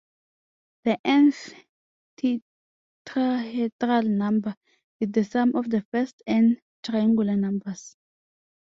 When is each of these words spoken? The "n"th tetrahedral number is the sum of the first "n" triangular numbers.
The 0.83 0.97
"n"th 1.05 1.53
tetrahedral 2.17 4.07
number 4.09 4.55
is 4.99 5.11
the 5.11 5.23
sum 5.23 5.55
of 5.55 5.69
the 5.69 5.81
first 5.91 6.23
"n" 6.25 6.57
triangular 6.81 7.35
numbers. 7.37 7.95